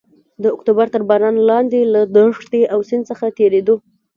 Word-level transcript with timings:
د 0.43 0.45
اکتوبر 0.55 0.87
تر 0.93 1.01
باران 1.09 1.35
لاندې 1.49 1.79
له 1.93 2.01
دښتې 2.15 2.61
او 2.73 2.79
سیند 2.89 3.03
څخه 3.11 3.25
تېرېدو. 3.37 3.75